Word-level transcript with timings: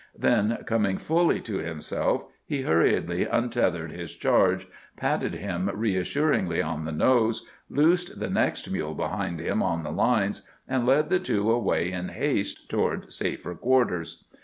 Then, 0.17 0.57
coming 0.65 0.97
fully 0.97 1.39
to 1.41 1.59
himself, 1.59 2.25
he 2.43 2.63
hurriedly 2.63 3.25
untethered 3.25 3.91
his 3.91 4.15
charge, 4.15 4.67
patted 4.97 5.35
him 5.35 5.69
reassuringly 5.71 6.59
on 6.59 6.85
the 6.85 6.91
nose, 6.91 7.47
loosed 7.69 8.19
the 8.19 8.27
next 8.31 8.71
mule 8.71 8.95
behind 8.95 9.39
him 9.39 9.61
on 9.61 9.83
the 9.83 9.91
lines, 9.91 10.49
and 10.67 10.87
led 10.87 11.11
the 11.11 11.19
two 11.19 11.51
away 11.51 11.91
in 11.91 12.09
haste 12.09 12.67
toward 12.67 13.13
safer 13.13 13.53
quarters. 13.53 14.25